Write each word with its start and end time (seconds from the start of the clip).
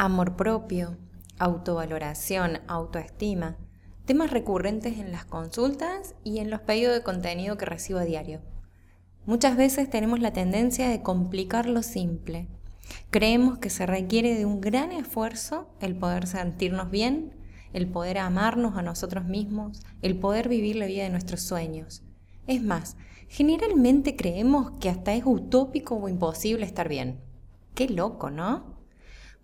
Amor 0.00 0.36
propio, 0.36 0.96
autovaloración, 1.40 2.60
autoestima, 2.68 3.56
temas 4.04 4.30
recurrentes 4.30 4.96
en 4.98 5.10
las 5.10 5.24
consultas 5.24 6.14
y 6.22 6.38
en 6.38 6.50
los 6.50 6.60
pedidos 6.60 6.94
de 6.94 7.02
contenido 7.02 7.56
que 7.56 7.64
recibo 7.64 7.98
a 7.98 8.04
diario. 8.04 8.40
Muchas 9.26 9.56
veces 9.56 9.90
tenemos 9.90 10.20
la 10.20 10.32
tendencia 10.32 10.88
de 10.88 11.02
complicar 11.02 11.66
lo 11.66 11.82
simple. 11.82 12.46
Creemos 13.10 13.58
que 13.58 13.70
se 13.70 13.86
requiere 13.86 14.36
de 14.36 14.46
un 14.46 14.60
gran 14.60 14.92
esfuerzo 14.92 15.68
el 15.80 15.96
poder 15.96 16.28
sentirnos 16.28 16.92
bien, 16.92 17.34
el 17.72 17.88
poder 17.88 18.18
amarnos 18.18 18.76
a 18.76 18.82
nosotros 18.82 19.24
mismos, 19.24 19.82
el 20.00 20.16
poder 20.16 20.48
vivir 20.48 20.76
la 20.76 20.86
vida 20.86 21.02
de 21.02 21.10
nuestros 21.10 21.40
sueños. 21.40 22.04
Es 22.46 22.62
más, 22.62 22.96
generalmente 23.26 24.14
creemos 24.14 24.70
que 24.78 24.90
hasta 24.90 25.14
es 25.14 25.24
utópico 25.26 25.96
o 25.96 26.08
imposible 26.08 26.64
estar 26.66 26.88
bien. 26.88 27.18
Qué 27.74 27.88
loco, 27.88 28.30
¿no? 28.30 28.77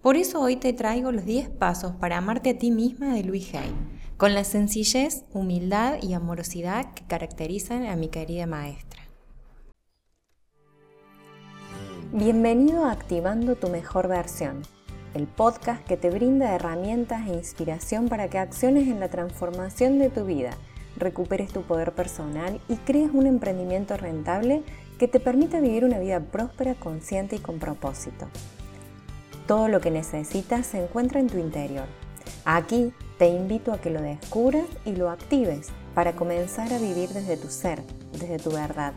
Por 0.04 0.18
eso 0.18 0.38
hoy 0.42 0.56
te 0.56 0.74
traigo 0.74 1.12
los 1.12 1.24
10 1.24 1.48
pasos 1.48 1.92
para 1.92 2.18
amarte 2.18 2.50
a 2.50 2.58
ti 2.58 2.70
misma 2.70 3.14
de 3.14 3.24
Louis 3.24 3.54
Hay, 3.54 3.74
con 4.18 4.34
la 4.34 4.44
sencillez, 4.44 5.24
humildad 5.32 5.96
y 6.02 6.12
amorosidad 6.12 6.92
que 6.92 7.06
caracterizan 7.06 7.86
a 7.86 7.96
mi 7.96 8.08
querida 8.08 8.46
maestra. 8.46 9.00
Bienvenido 12.12 12.84
a 12.84 12.92
Activando 12.92 13.56
tu 13.56 13.70
mejor 13.70 14.08
versión, 14.08 14.60
el 15.14 15.26
podcast 15.26 15.82
que 15.86 15.96
te 15.96 16.10
brinda 16.10 16.54
herramientas 16.54 17.26
e 17.26 17.32
inspiración 17.32 18.10
para 18.10 18.28
que 18.28 18.36
acciones 18.36 18.88
en 18.88 19.00
la 19.00 19.08
transformación 19.08 19.98
de 19.98 20.10
tu 20.10 20.26
vida, 20.26 20.50
recuperes 20.98 21.50
tu 21.50 21.62
poder 21.62 21.92
personal 21.92 22.60
y 22.68 22.76
crees 22.76 23.08
un 23.10 23.26
emprendimiento 23.26 23.96
rentable 23.96 24.64
que 24.98 25.08
te 25.08 25.18
permita 25.18 25.60
vivir 25.60 25.82
una 25.82 25.98
vida 25.98 26.20
próspera, 26.20 26.74
consciente 26.74 27.36
y 27.36 27.38
con 27.38 27.58
propósito. 27.58 28.28
Todo 29.46 29.68
lo 29.68 29.80
que 29.80 29.90
necesitas 29.90 30.66
se 30.66 30.82
encuentra 30.82 31.20
en 31.20 31.28
tu 31.28 31.38
interior. 31.38 31.84
Aquí 32.46 32.92
te 33.18 33.28
invito 33.28 33.72
a 33.72 33.78
que 33.78 33.90
lo 33.90 34.00
descubras 34.00 34.66
y 34.84 34.96
lo 34.96 35.10
actives 35.10 35.68
para 35.94 36.12
comenzar 36.12 36.72
a 36.72 36.78
vivir 36.78 37.10
desde 37.10 37.36
tu 37.36 37.48
ser, 37.48 37.82
desde 38.12 38.38
tu 38.38 38.50
verdad. 38.50 38.94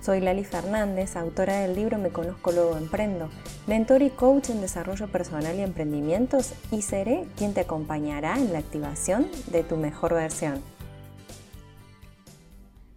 Soy 0.00 0.20
Lali 0.20 0.44
Fernández, 0.44 1.16
autora 1.16 1.60
del 1.60 1.74
libro 1.74 1.98
Me 1.98 2.10
Conozco 2.10 2.52
Luego 2.52 2.76
Emprendo, 2.76 3.28
mentor 3.66 4.02
y 4.02 4.10
coach 4.10 4.50
en 4.50 4.60
desarrollo 4.60 5.08
personal 5.08 5.56
y 5.56 5.62
emprendimientos 5.62 6.52
y 6.70 6.82
seré 6.82 7.26
quien 7.36 7.54
te 7.54 7.62
acompañará 7.62 8.38
en 8.38 8.52
la 8.52 8.60
activación 8.60 9.26
de 9.50 9.64
tu 9.64 9.76
mejor 9.76 10.14
versión. 10.14 10.62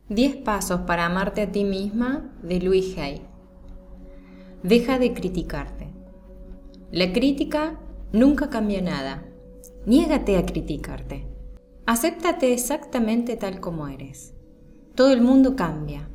10 0.09 0.37
pasos 0.37 0.81
para 0.81 1.05
amarte 1.05 1.43
a 1.43 1.51
ti 1.51 1.63
misma 1.63 2.31
de 2.41 2.59
Louis 2.59 2.97
Hay. 2.97 3.21
Deja 4.63 4.99
de 4.99 5.13
criticarte. 5.13 5.88
La 6.91 7.13
crítica 7.13 7.79
nunca 8.11 8.49
cambia 8.49 8.81
nada. 8.81 9.23
Niégate 9.85 10.37
a 10.37 10.45
criticarte. 10.47 11.27
Acéptate 11.85 12.51
exactamente 12.51 13.35
tal 13.35 13.59
como 13.59 13.87
eres. 13.87 14.33
Todo 14.95 15.11
el 15.13 15.21
mundo 15.21 15.55
cambia. 15.55 16.09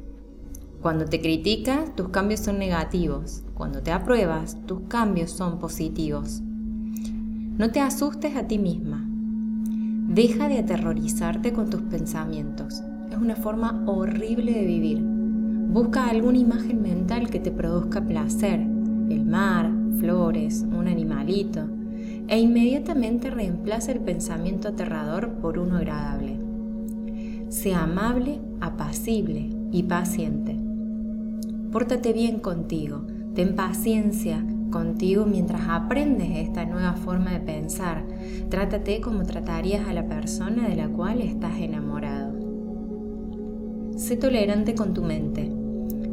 Cuando 0.82 1.04
te 1.04 1.20
criticas, 1.20 1.94
tus 1.94 2.08
cambios 2.08 2.40
son 2.40 2.58
negativos. 2.58 3.44
Cuando 3.54 3.82
te 3.82 3.92
apruebas, 3.92 4.58
tus 4.66 4.80
cambios 4.88 5.30
son 5.30 5.60
positivos. 5.60 6.40
No 6.42 7.70
te 7.70 7.78
asustes 7.78 8.34
a 8.34 8.48
ti 8.48 8.58
misma. 8.58 9.06
Deja 10.08 10.48
de 10.48 10.58
aterrorizarte 10.58 11.52
con 11.52 11.70
tus 11.70 11.82
pensamientos. 11.82 12.82
Es 13.12 13.16
una 13.16 13.36
forma 13.36 13.84
horrible 13.86 14.52
de 14.52 14.66
vivir. 14.66 14.98
Busca 15.00 16.08
alguna 16.08 16.38
imagen 16.38 16.82
mental 16.82 17.30
que 17.30 17.38
te 17.38 17.52
produzca 17.52 18.04
placer. 18.04 18.58
El 18.58 19.24
mar, 19.24 19.70
flores, 19.98 20.64
un 20.70 20.88
animalito, 20.88 21.66
e 22.28 22.38
inmediatamente 22.38 23.30
reemplaza 23.30 23.92
el 23.92 24.00
pensamiento 24.00 24.68
aterrador 24.68 25.34
por 25.34 25.58
uno 25.58 25.76
agradable. 25.76 26.38
Sea 27.48 27.84
amable, 27.84 28.40
apacible 28.60 29.50
y 29.70 29.82
paciente. 29.84 30.56
Pórtate 31.70 32.12
bien 32.12 32.38
contigo, 32.38 33.02
ten 33.34 33.54
paciencia 33.56 34.44
contigo 34.70 35.24
mientras 35.24 35.62
aprendes 35.68 36.30
esta 36.36 36.64
nueva 36.64 36.94
forma 36.94 37.32
de 37.32 37.40
pensar. 37.40 38.04
Trátate 38.48 39.00
como 39.00 39.22
tratarías 39.24 39.86
a 39.86 39.92
la 39.92 40.06
persona 40.06 40.68
de 40.68 40.76
la 40.76 40.88
cual 40.88 41.20
estás 41.20 41.58
enamorado. 41.58 42.32
Sé 43.96 44.16
tolerante 44.16 44.74
con 44.74 44.92
tu 44.94 45.02
mente. 45.02 45.52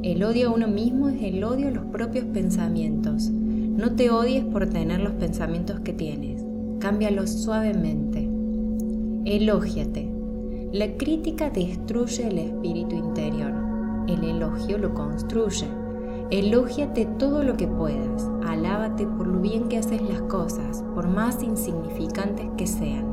El 0.03 0.23
odio 0.23 0.49
a 0.49 0.53
uno 0.53 0.67
mismo 0.67 1.09
es 1.09 1.21
el 1.23 1.43
odio 1.43 1.69
a 1.69 1.71
los 1.71 1.85
propios 1.85 2.25
pensamientos. 2.25 3.31
No 3.71 3.95
te 3.95 4.11
odies 4.11 4.43
por 4.43 4.67
tener 4.67 4.99
los 4.99 5.13
pensamientos 5.13 5.79
que 5.79 5.93
tienes. 5.93 6.43
Cámbialos 6.79 7.29
suavemente. 7.29 8.29
Elógiate. 9.23 10.11
La 10.73 10.97
crítica 10.97 11.49
destruye 11.49 12.27
el 12.27 12.37
espíritu 12.37 12.97
interior. 12.97 13.53
El 14.09 14.25
elogio 14.25 14.77
lo 14.77 14.93
construye. 14.93 15.67
Elógiate 16.31 17.05
todo 17.17 17.43
lo 17.43 17.55
que 17.55 17.67
puedas. 17.67 18.29
Alábate 18.45 19.07
por 19.07 19.25
lo 19.25 19.39
bien 19.39 19.69
que 19.69 19.77
haces 19.77 20.01
las 20.01 20.21
cosas, 20.23 20.83
por 20.93 21.07
más 21.07 21.41
insignificantes 21.41 22.47
que 22.57 22.67
sean. 22.67 23.05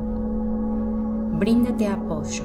Bríndate 1.39 1.87
apoyo. 1.87 2.43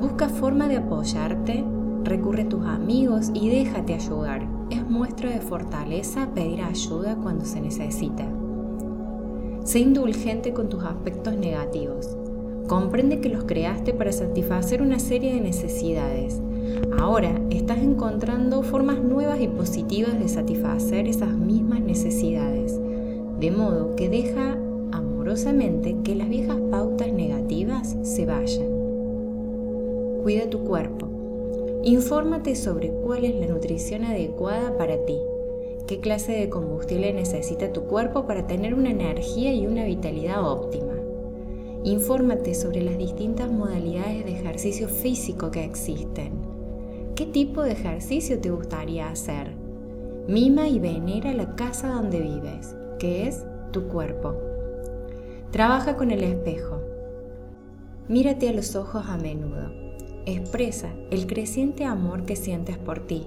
Busca 0.00 0.30
forma 0.30 0.66
de 0.66 0.78
apoyarte. 0.78 1.62
Recurre 2.04 2.44
a 2.44 2.48
tus 2.48 2.64
amigos 2.64 3.30
y 3.34 3.50
déjate 3.50 3.92
ayudar 3.92 4.59
es 4.70 4.88
muestra 4.88 5.30
de 5.30 5.40
fortaleza 5.40 6.30
pedir 6.34 6.62
ayuda 6.62 7.16
cuando 7.16 7.44
se 7.44 7.60
necesita. 7.60 8.26
Sé 9.64 9.80
indulgente 9.80 10.52
con 10.52 10.68
tus 10.68 10.84
aspectos 10.84 11.36
negativos. 11.36 12.16
Comprende 12.66 13.20
que 13.20 13.28
los 13.28 13.44
creaste 13.44 13.92
para 13.92 14.12
satisfacer 14.12 14.80
una 14.80 14.98
serie 14.98 15.34
de 15.34 15.40
necesidades. 15.40 16.40
Ahora 16.98 17.40
estás 17.50 17.78
encontrando 17.78 18.62
formas 18.62 19.02
nuevas 19.02 19.40
y 19.40 19.48
positivas 19.48 20.18
de 20.18 20.28
satisfacer 20.28 21.06
esas 21.08 21.32
mismas 21.32 21.80
necesidades. 21.80 22.80
De 23.38 23.50
modo 23.50 23.96
que 23.96 24.08
deja 24.08 24.56
amorosamente 24.92 25.96
que 26.04 26.14
las 26.14 26.28
viejas 26.28 26.58
pautas 26.70 27.12
negativas 27.12 27.96
se 28.02 28.26
vayan. 28.26 28.68
Cuida 30.22 30.48
tu 30.48 30.60
cuerpo 30.64 31.19
Infórmate 31.82 32.56
sobre 32.56 32.90
cuál 32.90 33.24
es 33.24 33.34
la 33.34 33.46
nutrición 33.46 34.04
adecuada 34.04 34.76
para 34.76 35.02
ti, 35.06 35.16
qué 35.86 35.98
clase 35.98 36.32
de 36.32 36.50
combustible 36.50 37.10
necesita 37.14 37.72
tu 37.72 37.84
cuerpo 37.84 38.26
para 38.26 38.46
tener 38.46 38.74
una 38.74 38.90
energía 38.90 39.54
y 39.54 39.66
una 39.66 39.84
vitalidad 39.84 40.46
óptima. 40.46 40.92
Infórmate 41.82 42.54
sobre 42.54 42.82
las 42.82 42.98
distintas 42.98 43.50
modalidades 43.50 44.26
de 44.26 44.32
ejercicio 44.32 44.88
físico 44.88 45.50
que 45.50 45.64
existen. 45.64 46.32
¿Qué 47.14 47.24
tipo 47.24 47.62
de 47.62 47.72
ejercicio 47.72 48.38
te 48.40 48.50
gustaría 48.50 49.08
hacer? 49.08 49.54
Mima 50.28 50.68
y 50.68 50.78
venera 50.80 51.32
la 51.32 51.56
casa 51.56 51.88
donde 51.88 52.20
vives, 52.20 52.76
que 52.98 53.26
es 53.26 53.42
tu 53.72 53.88
cuerpo. 53.88 54.34
Trabaja 55.50 55.96
con 55.96 56.10
el 56.10 56.24
espejo. 56.24 56.82
Mírate 58.06 58.50
a 58.50 58.52
los 58.52 58.76
ojos 58.76 59.02
a 59.06 59.16
menudo. 59.16 59.79
Expresa 60.26 60.92
el 61.10 61.26
creciente 61.26 61.84
amor 61.84 62.24
que 62.24 62.36
sientes 62.36 62.76
por 62.76 63.00
ti. 63.06 63.26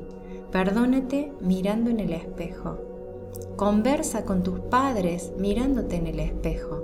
Perdónate 0.52 1.31
mirando 1.42 1.90
en 1.90 2.00
el 2.00 2.14
espejo. 2.14 2.78
Conversa 3.56 4.26
con 4.26 4.44
tus 4.44 4.59
padres 4.59 5.34
mirándote 5.38 5.96
en 5.96 6.08
el 6.08 6.20
espejo. 6.20 6.84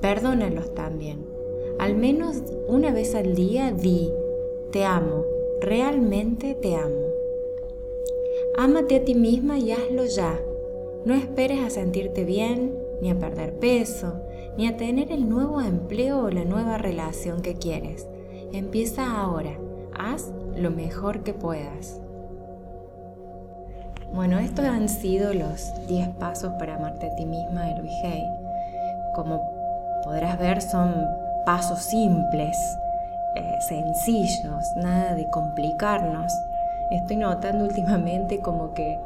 Perdónalos 0.00 0.74
también. 0.74 1.24
Al 1.78 1.94
menos 1.96 2.42
una 2.66 2.92
vez 2.92 3.14
al 3.14 3.34
día 3.36 3.70
di, 3.70 4.10
te 4.72 4.84
amo, 4.84 5.24
realmente 5.60 6.54
te 6.54 6.74
amo. 6.74 7.06
Ámate 8.56 8.96
a 8.96 9.04
ti 9.04 9.14
misma 9.14 9.58
y 9.58 9.70
hazlo 9.70 10.04
ya. 10.04 10.40
No 11.04 11.14
esperes 11.14 11.60
a 11.60 11.70
sentirte 11.70 12.24
bien, 12.24 12.76
ni 13.00 13.10
a 13.10 13.18
perder 13.18 13.54
peso, 13.58 14.14
ni 14.56 14.66
a 14.66 14.76
tener 14.76 15.12
el 15.12 15.28
nuevo 15.28 15.60
empleo 15.60 16.24
o 16.24 16.30
la 16.30 16.44
nueva 16.44 16.78
relación 16.78 17.40
que 17.40 17.54
quieres. 17.54 18.08
Empieza 18.52 19.20
ahora, 19.20 19.50
haz 19.98 20.32
lo 20.56 20.70
mejor 20.70 21.22
que 21.22 21.34
puedas. 21.34 22.00
Bueno, 24.14 24.38
estos 24.38 24.64
han 24.64 24.88
sido 24.88 25.34
los 25.34 25.70
10 25.86 26.08
pasos 26.16 26.54
para 26.58 26.76
amarte 26.76 27.06
a 27.06 27.14
ti 27.14 27.26
misma 27.26 27.64
de 27.64 27.78
Luis 27.78 27.92
Hay. 28.02 28.24
Como 29.14 29.42
podrás 30.02 30.38
ver, 30.38 30.62
son 30.62 30.94
pasos 31.44 31.80
simples, 31.80 32.56
eh, 33.36 33.58
sencillos, 33.68 34.64
nada 34.76 35.14
de 35.14 35.28
complicarnos. 35.28 36.32
Estoy 36.90 37.16
notando 37.16 37.64
últimamente 37.64 38.40
como 38.40 38.72
que 38.72 38.98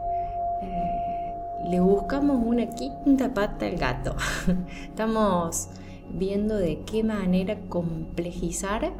eh, 0.62 1.34
le 1.64 1.80
buscamos 1.80 2.40
una 2.44 2.66
quinta 2.66 3.34
pata 3.34 3.66
al 3.66 3.76
gato. 3.76 4.14
Estamos 4.88 5.68
viendo 6.10 6.56
de 6.56 6.84
qué 6.84 7.02
manera 7.02 7.56
complejizar 7.68 8.92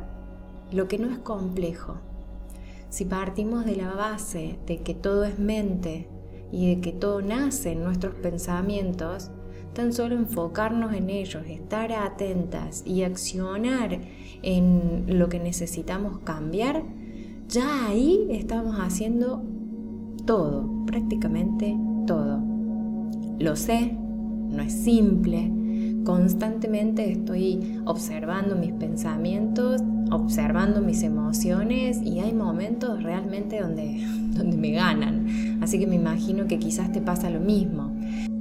lo 0.72 0.88
que 0.88 0.98
no 0.98 1.10
es 1.10 1.18
complejo. 1.18 1.96
Si 2.88 3.04
partimos 3.04 3.64
de 3.64 3.76
la 3.76 3.94
base 3.94 4.58
de 4.66 4.82
que 4.82 4.94
todo 4.94 5.24
es 5.24 5.38
mente 5.38 6.08
y 6.50 6.74
de 6.74 6.80
que 6.80 6.92
todo 6.92 7.22
nace 7.22 7.72
en 7.72 7.82
nuestros 7.82 8.14
pensamientos, 8.16 9.30
tan 9.72 9.92
solo 9.92 10.14
enfocarnos 10.14 10.92
en 10.94 11.08
ellos, 11.08 11.42
estar 11.46 11.92
atentas 11.92 12.82
y 12.84 13.02
accionar 13.02 14.00
en 14.42 15.18
lo 15.18 15.28
que 15.28 15.38
necesitamos 15.38 16.18
cambiar, 16.18 16.82
ya 17.48 17.86
ahí 17.86 18.26
estamos 18.30 18.76
haciendo 18.76 19.42
todo, 20.26 20.68
prácticamente 20.86 21.76
todo. 22.06 22.40
Lo 23.38 23.56
sé, 23.56 23.96
no 24.50 24.62
es 24.62 24.72
simple, 24.72 25.50
constantemente 26.04 27.10
estoy 27.10 27.80
observando 27.84 28.56
mis 28.56 28.72
pensamientos, 28.72 29.82
observando 30.10 30.80
mis 30.80 31.02
emociones 31.02 32.00
y 32.02 32.20
hay 32.20 32.32
momentos 32.32 33.02
realmente 33.02 33.60
donde, 33.60 34.04
donde 34.36 34.56
me 34.56 34.72
ganan. 34.72 35.58
Así 35.62 35.78
que 35.78 35.86
me 35.86 35.96
imagino 35.96 36.46
que 36.46 36.58
quizás 36.58 36.92
te 36.92 37.00
pasa 37.00 37.30
lo 37.30 37.40
mismo. 37.40 37.92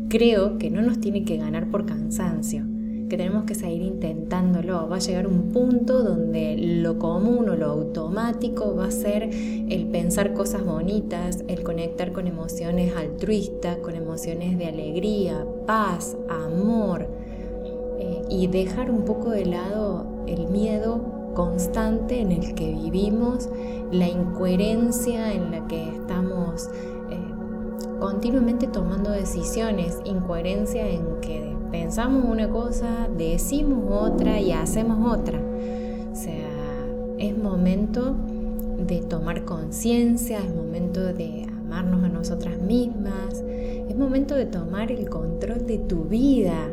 Creo 0.10 0.58
que 0.58 0.69
no 0.69 0.81
nos 0.81 1.00
tiene 1.00 1.24
que 1.24 1.38
ganar 1.38 1.69
por 1.69 1.86
cansancio, 1.86 2.66
que 3.08 3.16
tenemos 3.16 3.46
que 3.46 3.56
seguir 3.56 3.81
intentándolo. 3.81 4.90
Va 4.90 4.98
a 4.98 5.00
llegar 5.00 5.25
un 5.25 5.54
punto 5.54 6.04
donde 6.04 6.58
lo 6.58 7.00
común 7.00 7.48
o 7.48 7.56
lo 7.56 7.68
automático 7.68 8.75
va 8.75 8.88
a 8.88 8.92
ser 8.92 9.24
el 9.24 9.88
pensar 9.92 10.34
cosas 10.34 10.66
bonitas, 10.66 11.46
el 11.48 11.63
conectar 11.63 12.12
con 12.12 12.28
emociones 12.28 12.94
altruistas, 12.96 13.78
con 13.78 13.96
emociones 13.96 14.58
de 14.58 14.66
alegría, 14.66 15.46
paz, 15.66 16.18
amor, 16.28 17.08
eh, 18.01 18.24
y 18.30 18.48
dejar 18.48 18.92
un 18.92 19.06
poco 19.06 19.30
de 19.30 19.45
lado 19.45 20.06
el 20.27 20.48
miedo 20.48 21.31
constante 21.33 22.19
en 22.19 22.31
el 22.31 22.56
que 22.56 22.74
vivimos, 22.74 23.50
la 23.92 24.07
incoherencia 24.07 25.33
en 25.33 25.51
la 25.51 25.68
que 25.68 25.81
estamos 25.89 26.69
continuamente 28.01 28.65
tomando 28.65 29.12
decisiones, 29.12 30.00
incoherencia 30.06 30.89
en 30.89 31.21
que 31.21 31.56
pensamos 31.69 32.25
una 32.25 32.50
cosa, 32.50 33.07
decimos 33.15 33.83
otra 33.92 34.39
y 34.39 34.51
hacemos 34.51 35.19
otra. 35.19 35.39
O 36.12 36.15
sea, 36.15 36.50
es 37.19 37.38
momento 37.38 38.15
de 38.80 39.01
tomar 39.01 39.45
conciencia, 39.45 40.39
es 40.39 40.53
momento 40.53 41.13
de 41.13 41.45
amarnos 41.48 42.03
a 42.03 42.09
nosotras 42.09 42.59
mismas, 42.59 43.44
es 43.45 43.95
momento 43.95 44.33
de 44.33 44.48
tomar 44.48 44.92
el 44.92 45.07
control 45.07 45.68
de 45.68 45.77
tu 45.77 46.06
vida 46.06 46.69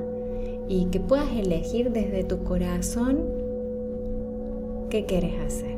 y 0.69 0.87
que 0.87 1.01
puedas 1.01 1.31
elegir 1.33 1.91
desde 1.91 2.25
tu 2.25 2.45
corazón 2.45 3.21
qué 4.91 5.07
quieres 5.07 5.41
hacer, 5.41 5.77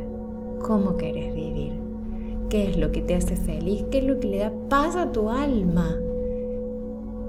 cómo 0.60 0.96
quieres 0.96 1.34
vivir 1.34 1.80
qué 2.50 2.68
es 2.68 2.76
lo 2.76 2.92
que 2.92 3.00
te 3.00 3.14
hace 3.14 3.36
feliz, 3.36 3.84
qué 3.90 3.98
es 3.98 4.04
lo 4.04 4.20
que 4.20 4.28
le 4.28 4.38
da 4.38 4.52
paz 4.68 4.96
a 4.96 5.10
tu 5.10 5.30
alma. 5.30 5.96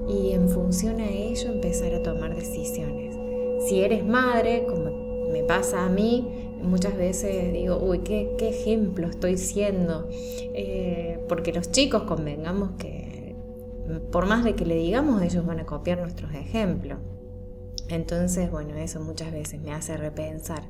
Y 0.09 0.31
en 0.31 0.49
función 0.49 0.99
a 0.99 1.09
ello 1.09 1.49
empezar 1.49 1.93
a 1.93 2.03
tomar 2.03 2.35
decisiones. 2.35 3.15
Si 3.67 3.81
eres 3.81 4.03
madre, 4.03 4.65
como 4.67 5.29
me 5.31 5.43
pasa 5.43 5.85
a 5.85 5.89
mí, 5.89 6.27
muchas 6.61 6.97
veces 6.97 7.53
digo, 7.53 7.77
uy, 7.77 7.99
qué, 7.99 8.35
ejemplo 8.39 9.07
estoy 9.07 9.37
siendo. 9.37 10.07
Eh, 10.09 11.19
porque 11.29 11.53
los 11.53 11.71
chicos 11.71 12.03
convengamos 12.03 12.71
que 12.71 13.35
por 14.11 14.25
más 14.25 14.43
de 14.43 14.55
que 14.55 14.65
le 14.65 14.75
digamos, 14.75 15.21
ellos 15.21 15.45
van 15.45 15.59
a 15.59 15.65
copiar 15.65 15.99
nuestros 15.99 16.33
ejemplos. 16.33 16.97
Entonces, 17.91 18.49
bueno, 18.49 18.75
eso 18.75 19.01
muchas 19.01 19.31
veces 19.31 19.61
me 19.61 19.73
hace 19.73 19.97
repensar. 19.97 20.63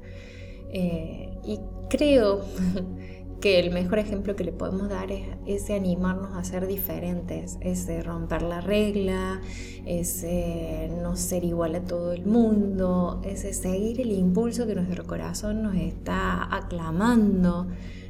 Eh, 0.74 1.30
y 1.44 1.60
creo 1.88 2.42
que 3.42 3.60
el 3.60 3.72
mejor 3.72 4.00
ejemplo 4.00 4.36
que 4.36 4.44
le 4.44 4.52
podemos 4.52 4.90
dar 4.90 5.12
es 5.12 5.28
ese 5.46 5.76
animarnos 5.76 6.36
a 6.36 6.44
ser 6.44 6.66
diferentes, 6.66 7.58
ese 7.62 8.02
romper 8.02 8.42
la 8.42 8.62
regla, 8.62 9.42
ese 9.86 10.90
no 11.02 11.16
ser 11.16 11.44
igual 11.44 11.76
a 11.76 11.82
todo 11.82 12.12
el 12.14 12.26
mundo, 12.26 13.22
ese 13.24 13.54
seguir 13.54 14.02
el 14.02 14.12
impulso 14.12 14.66
que 14.66 14.76
nuestro 14.76 15.06
corazón 15.06 15.62
nos 15.62 15.76
está 15.76 16.56
aclamando, 16.56 17.68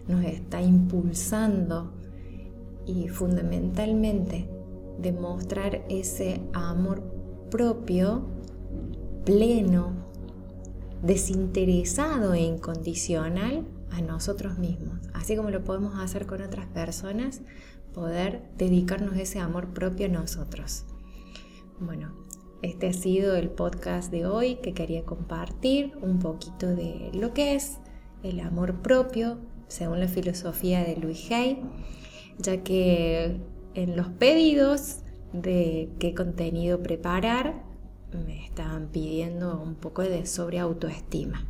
nos 0.07 0.23
está 0.23 0.61
impulsando 0.61 1.93
y 2.85 3.09
fundamentalmente 3.09 4.49
demostrar 4.99 5.83
ese 5.89 6.41
amor 6.53 7.01
propio 7.49 8.23
pleno, 9.25 9.93
desinteresado 11.03 12.33
e 12.33 12.41
incondicional 12.41 13.65
a 13.91 14.01
nosotros 14.01 14.57
mismos, 14.57 14.99
así 15.13 15.35
como 15.35 15.49
lo 15.49 15.63
podemos 15.63 15.99
hacer 15.99 16.25
con 16.25 16.41
otras 16.41 16.67
personas, 16.67 17.41
poder 17.93 18.43
dedicarnos 18.57 19.17
ese 19.17 19.39
amor 19.39 19.73
propio 19.73 20.05
a 20.07 20.09
nosotros. 20.09 20.85
Bueno, 21.79 22.13
este 22.61 22.87
ha 22.87 22.93
sido 22.93 23.35
el 23.35 23.49
podcast 23.49 24.11
de 24.11 24.25
hoy 24.25 24.55
que 24.55 24.73
quería 24.73 25.03
compartir 25.03 25.93
un 26.01 26.19
poquito 26.19 26.67
de 26.67 27.09
lo 27.13 27.33
que 27.33 27.55
es 27.55 27.79
el 28.23 28.39
amor 28.39 28.81
propio 28.81 29.39
según 29.67 29.99
la 29.99 30.07
filosofía 30.07 30.83
de 30.83 30.97
Louis 30.97 31.31
Hay, 31.31 31.61
ya 32.37 32.63
que 32.63 33.41
en 33.73 33.95
los 33.95 34.07
pedidos 34.09 34.99
de 35.33 35.89
qué 35.97 36.13
contenido 36.13 36.83
preparar 36.83 37.70
me 38.17 38.45
estaban 38.45 38.87
pidiendo 38.87 39.59
un 39.61 39.75
poco 39.75 40.01
de 40.01 40.25
sobre 40.25 40.59
autoestima. 40.59 41.45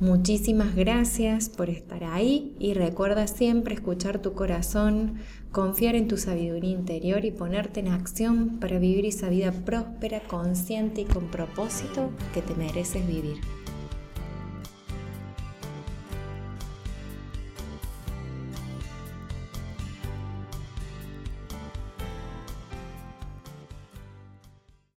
Muchísimas 0.00 0.76
gracias 0.76 1.48
por 1.48 1.70
estar 1.70 2.04
ahí 2.04 2.54
y 2.60 2.74
recuerda 2.74 3.26
siempre 3.26 3.74
escuchar 3.74 4.22
tu 4.22 4.32
corazón, 4.32 5.14
confiar 5.50 5.96
en 5.96 6.06
tu 6.06 6.16
sabiduría 6.16 6.70
interior 6.70 7.24
y 7.24 7.32
ponerte 7.32 7.80
en 7.80 7.88
acción 7.88 8.58
para 8.60 8.78
vivir 8.78 9.06
esa 9.06 9.28
vida 9.28 9.50
próspera, 9.50 10.20
consciente 10.20 11.00
y 11.00 11.04
con 11.04 11.26
propósito 11.32 12.10
que 12.32 12.42
te 12.42 12.54
mereces 12.54 13.04
vivir. 13.08 13.38